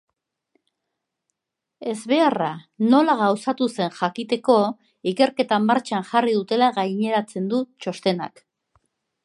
Ezbeharra 1.91 2.47
nola 2.93 3.15
gauzatu 3.19 3.67
zen 3.75 3.93
jakiteko 3.99 4.57
ikerketa 5.13 5.63
martxan 5.67 6.09
jarri 6.13 6.37
dutela 6.39 6.71
gainetatzen 6.81 7.53
du 7.53 7.61
txostenak. 7.77 8.47